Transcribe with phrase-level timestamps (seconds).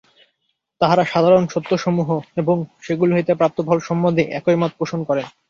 [0.81, 2.09] তাঁহারা সাধারণ সত্যসমূহ
[2.37, 2.57] এবং
[2.81, 5.25] সেগুলি হইতে প্রাপ্ত ফল সম্বন্ধে একই মত পোষণ করেন।